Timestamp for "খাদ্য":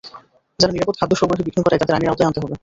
0.97-1.13